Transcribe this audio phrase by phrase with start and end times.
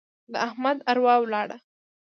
[0.31, 1.57] د احمد اروا ولاړه.